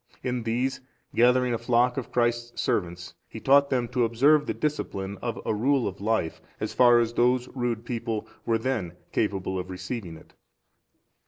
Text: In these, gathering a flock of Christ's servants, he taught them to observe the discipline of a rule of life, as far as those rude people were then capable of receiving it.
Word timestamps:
In 0.23 0.41
these, 0.41 0.81
gathering 1.13 1.53
a 1.53 1.59
flock 1.59 1.95
of 1.95 2.11
Christ's 2.11 2.59
servants, 2.59 3.13
he 3.29 3.39
taught 3.39 3.69
them 3.69 3.87
to 3.89 4.03
observe 4.03 4.47
the 4.47 4.53
discipline 4.55 5.19
of 5.21 5.39
a 5.45 5.53
rule 5.53 5.87
of 5.87 6.01
life, 6.01 6.41
as 6.59 6.73
far 6.73 6.97
as 6.97 7.13
those 7.13 7.47
rude 7.49 7.85
people 7.85 8.27
were 8.43 8.57
then 8.57 8.93
capable 9.11 9.59
of 9.59 9.69
receiving 9.69 10.17
it. 10.17 10.33